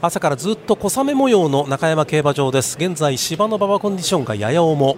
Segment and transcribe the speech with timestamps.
[0.00, 2.76] 朝からずっと小雨模様の中山競馬場です。
[2.78, 4.96] 現在芝の馬場コンディションがやや重。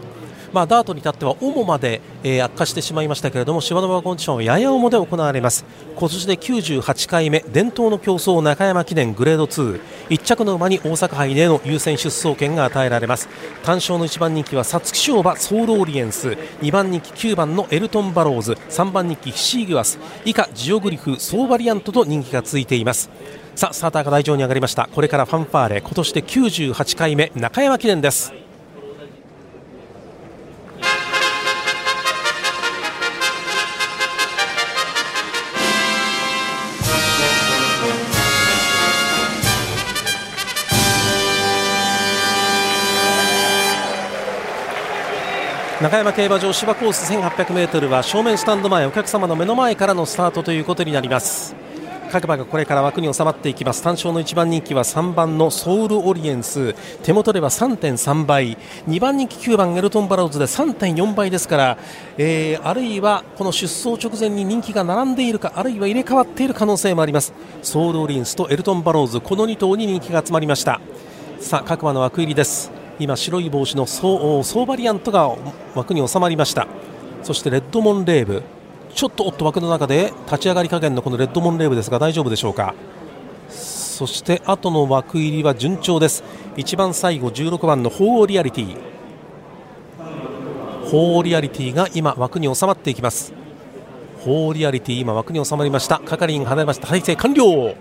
[0.53, 5.65] まあ、ダートに至っては主まで、えー、悪化してしまいましたけれども芝の場コンディションはやや重で行われます。
[5.97, 13.29] 今年で98回目伝統の競争中山記念グレード21着の馬に大阪杯での優先出走権が与えられます。
[13.63, 16.31] 単勝の1番人気は皐月賞馬ソウルオリエンス。
[16.63, 18.53] 2番人気9番のエルトンバローズ。
[18.53, 19.99] 3番人気ヒシーグアス。
[20.25, 23.11] 以下ジオグリフソーバリアントと人気が続いています。
[23.55, 24.89] さあスターターが台上に上がりました。
[24.93, 25.81] これからファンファーレ。
[25.81, 28.50] 今年で98回目中山記念です。
[45.81, 51.57] 中山競馬場芝コース 1800m は正面スタンド前お客様の目の前からのスタートということになります。
[52.13, 53.83] 各馬がこれから枠に収まっていきます。
[53.83, 56.75] 単勝の1番人気は3番のソウルオリエンス。
[57.03, 58.59] 手元では3.3倍。
[58.89, 61.79] 2番人気9番エルトンバローズで3.4倍ですから、
[62.19, 67.33] えー、あるいはこの出走直前に人気が並んでいるかあるいは入れ替わっている可能性もあります。
[67.63, 70.79] ソウルオリエンスとエルトンバローズこの2頭に人気が集まりました。
[71.41, 72.80] さあ各馬の枠入りです。
[73.01, 75.35] 今白い帽子のソーバリアントが
[75.75, 76.69] 枠に収まりました。
[77.23, 78.43] そしてレッドモンレーブ。
[78.95, 82.75] ちょっとおっと枠の中で立ち上がり加減のこのレッドモンレーブですが大丈夫でしょうか。
[83.49, 86.23] そして後の枠入りは順調です。
[86.57, 88.77] 一番最後16番のホーリアリティ。
[90.91, 93.33] ホーリアリティが今枠に収まっていきます。
[94.25, 96.01] ホーリアリティ今枠に収まりました。
[96.01, 96.87] 係員離れました。
[96.87, 97.75] 体制完了。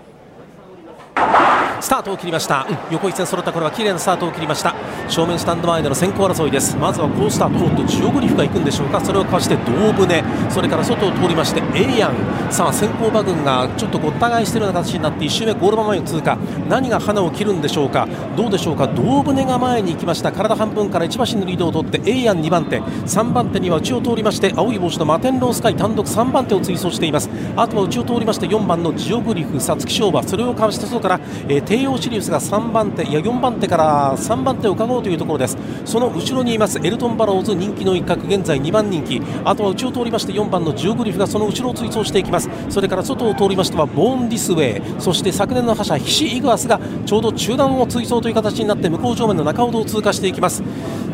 [1.80, 4.74] スタートを切りました、うん、横一線揃ったこれは綺麗なスタートを切りました。
[5.08, 6.76] 正面スタンド前での先行争いです。
[6.76, 7.60] まずは好スタート。
[7.76, 9.00] とジオグリフが行くんでしょうか。
[9.00, 10.22] それをかわして胴船。
[10.50, 12.52] それから外を通りましてエイヤン。
[12.52, 16.36] さあ先行馬群がちょっとごった返しているような形になって1周目ゴール場前を通過。
[16.68, 18.06] 何が花を切るんでしょうか。
[18.36, 18.86] どうでしょうか。
[18.86, 20.32] 胴船が前に行きました。
[20.32, 22.80] 体半分から1馬身のリードを取ってエイヤン2番手。
[22.80, 27.30] 3番手には内を通りまして青い帽子のマテンロースカイ単独3番手を追走しています。
[27.56, 30.22] あとは内を通りまして4番のジオグリフ皐月賞馬。
[30.22, 35.56] それをかわして外から、えー帝王シリウスが3番手いや4番手から3番手を伺おうというところです。
[35.84, 39.22] その後ろにいますエルトン・バローズ人気の一角現在2番人気。
[39.44, 42.50] あとは内を通りまして4番のジオグリフがその後ろを追走していきます。
[42.70, 45.00] それから外を通りましてはボーン・ディスウェイ。
[45.00, 50.64] そして昨年の覇者ヒシ・イグアスがちょうど中段を追走という形になって向こう上面の中ほどを通過していきます。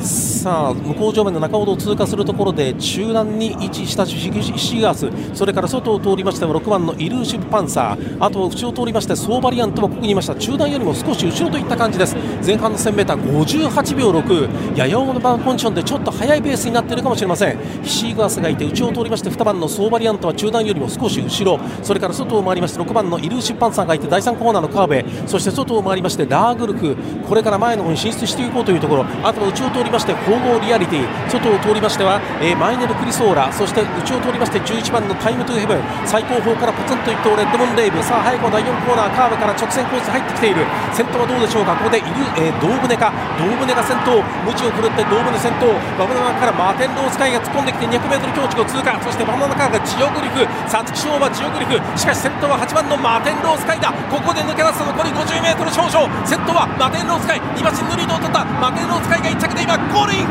[0.00, 8.16] さあ向こう上面の中ほどを通過するところで中段に位置したシ・イグアスそれから外を通りましては6番のイルーシブ・パンサー。
[8.20, 10.34] あとは内を通りましてソーバリアントはここにいました。
[10.34, 12.16] 中段よりも少し後ろといった感じです。
[12.44, 17.58] 前半の 1000m58 秒6やや重のバーコンディションでちょっと速いペースになっているかもしれません。
[17.84, 21.58] シーグアスがいて内を通りまして2番のソーバリアントは中段よりも少し後ろ。
[21.82, 25.04] それから外を回りまして6番のイルーシッパンサーがいて第3コーナーのカーブへ。
[25.26, 26.96] そして外を回りましてラーグルク
[27.28, 29.04] これから前の方に進出していこうというところ。
[29.22, 31.06] あと内を通りまして統合リアリティ。
[31.28, 33.52] 外を通りましては、えー、マイネル・クリソーラ。
[33.52, 35.82] そして内を通りまして11番のタイムトゥーヘブン。
[36.04, 38.02] 最高峰からポツンと一頭レッドモンレイブ。
[38.02, 40.66] さあ早くも第4コーナーカーブから直線コース入ってきている。
[40.92, 41.74] 先頭はどうでしょうか？
[41.76, 44.22] ここでいる、えー、胴船か胴船が先頭。
[44.46, 45.70] 無知を狂って胴船先頭。
[45.98, 48.98] バブナナからマーテンロースカイが突っ込んできて 200m 強地を通過。
[49.02, 50.46] そしてバブナナカーがジオグリフ。
[50.66, 51.78] 皐月賞馬ジオグリフ。
[51.98, 53.92] しかし先頭は8番のマーテンロースカイだ。
[54.10, 56.26] ここで抜け出す残り 50m 少々。
[56.26, 57.40] 先頭はマーテンロースカイ。
[57.40, 58.44] 2馬身のリードを取った。
[58.60, 60.26] マーテンロースカイが1着で今ゴールイン。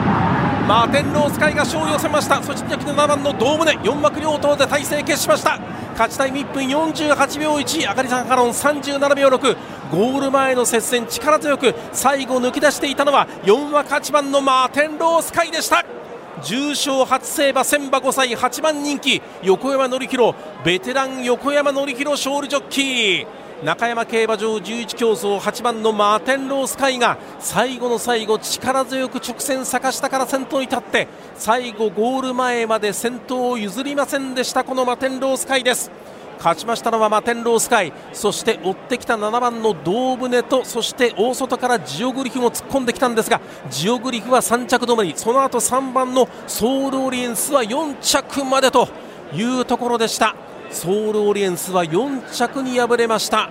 [0.67, 2.41] マーテンロースカイが勝利を収めました。
[2.41, 5.59] そして7番の胴船4幕両頭で体勢決しました。
[5.91, 9.57] 勝ちタイム1分48秒1あかりさんハロン37秒6
[9.91, 15.85] ゴール前の接戦力強く最後抜き出していたのは4枠8番のマーテンロースカイでした。
[16.43, 19.21] 重賞初制馬千馬5歳8番人気。
[19.43, 20.33] 横山典弘。
[20.65, 23.27] ベテラン横山典弘勝利ジョッキー。
[23.63, 35.89] 中山競馬場11競争8番のマーテンロースカイが最後の最後力強く直線坂下から先頭に立って最後ゴール前まで先頭を譲りませんでしたこのマテンロースカイです。
[36.37, 45.13] 勝ちましたのはマテンロースカイそして追ってきた7番の胴船とそして大外からジオグリフも突っ込んできたんですがジオグリフは3着止まり。
[45.15, 48.89] その後3番のソウルオリエンスは4着までと
[49.33, 50.35] いうところでした。
[50.71, 53.49] ソウルオリエンスは4着に敗れました。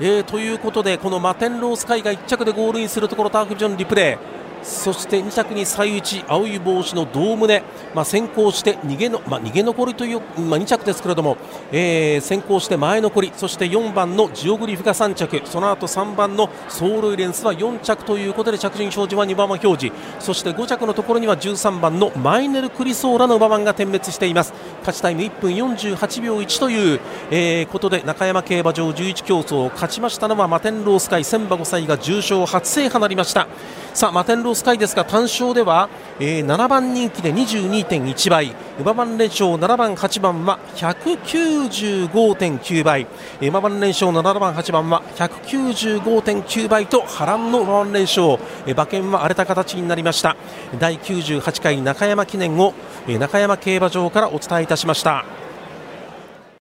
[0.00, 4.33] えー、ということでこのマテンロースカイが1着でゴールインするところターフビジョンリプレイ
[4.64, 7.62] そして2着に最内青い帽子の胴胸、
[7.94, 11.36] まあ、先行して逃げの、まあ、逃げ残りという、まあ、2着ですけれども、
[11.70, 24.52] えー、先行して前残りそして4番のジオグリフが3着その後3番のソールイレンスは4着ということで着順表示は2番表示そして5着のところには13番のマイネル・クリソーラの馬番が点滅しています。
[24.80, 27.00] 勝ちタイム1分48秒1という、
[27.30, 33.46] えー、ことで中山競馬場11競争勝ちましたのはマテンロースカイ千葉5歳が重賞初制覇なりました。
[33.94, 35.88] さあマテンロースカイですが単勝では、
[36.20, 38.54] えー、7番人気で22.1倍。
[38.78, 43.06] 馬番連勝7番8番は195.9倍。
[43.40, 48.38] 馬番連勝7番8番は195.9倍と波乱の馬番連勝。
[48.66, 50.36] 馬券は荒れた形になりました。
[50.78, 52.74] 第98回中山記念を
[53.06, 55.43] 中山競馬場からお伝えいたしました。